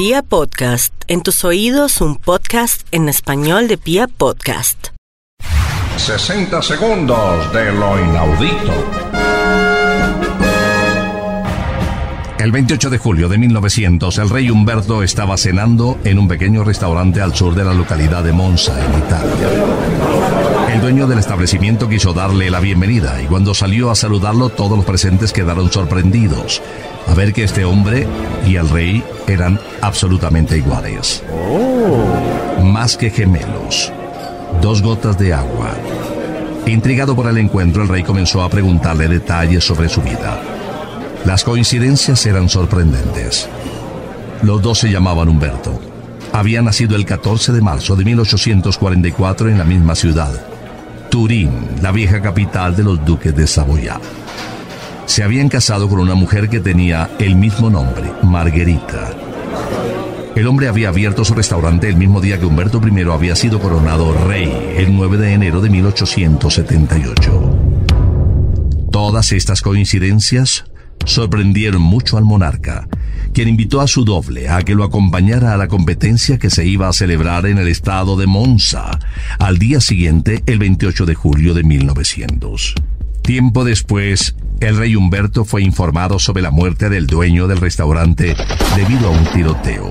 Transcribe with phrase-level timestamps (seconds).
[0.00, 4.94] Pia Podcast, en tus oídos un podcast en español de Pia Podcast.
[5.98, 8.72] 60 segundos de lo inaudito.
[12.38, 17.20] El 28 de julio de 1900, el rey Humberto estaba cenando en un pequeño restaurante
[17.20, 19.69] al sur de la localidad de Monza, en Italia.
[20.90, 25.32] Dueño del establecimiento quiso darle la bienvenida y cuando salió a saludarlo todos los presentes
[25.32, 26.60] quedaron sorprendidos
[27.06, 28.08] a ver que este hombre
[28.44, 31.22] y el rey eran absolutamente iguales.
[32.64, 33.92] Más que gemelos.
[34.60, 35.70] Dos gotas de agua.
[36.66, 40.42] Intrigado por el encuentro, el rey comenzó a preguntarle detalles sobre su vida.
[41.24, 43.48] Las coincidencias eran sorprendentes.
[44.42, 45.80] Los dos se llamaban Humberto.
[46.32, 50.49] Había nacido el 14 de marzo de 1844 en la misma ciudad,
[51.10, 51.50] Turín,
[51.82, 54.00] la vieja capital de los duques de Saboya.
[55.06, 59.10] Se habían casado con una mujer que tenía el mismo nombre, Marguerita.
[60.36, 64.12] El hombre había abierto su restaurante el mismo día que Humberto I había sido coronado
[64.28, 67.56] rey, el 9 de enero de 1878.
[68.92, 70.64] Todas estas coincidencias
[71.04, 72.86] sorprendieron mucho al monarca,
[73.32, 76.88] quien invitó a su doble a que lo acompañara a la competencia que se iba
[76.88, 78.98] a celebrar en el estado de Monza,
[79.38, 82.74] al día siguiente, el 28 de julio de 1900.
[83.22, 88.34] Tiempo después, el rey Humberto fue informado sobre la muerte del dueño del restaurante
[88.76, 89.90] debido a un tiroteo.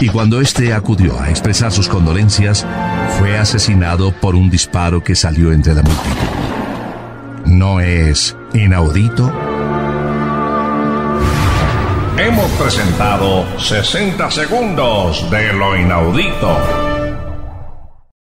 [0.00, 2.64] Y cuando éste acudió a expresar sus condolencias,
[3.18, 6.28] fue asesinado por un disparo que salió entre la multitud.
[7.46, 9.47] ¿No es inaudito?
[12.20, 17.07] Hemos presentado 60 segundos de lo inaudito.